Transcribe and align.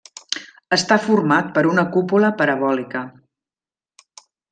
Està 0.77 0.95
format 1.01 1.51
per 1.57 1.63
una 1.71 1.83
cúpula 1.97 2.31
parabòlica. 2.39 3.03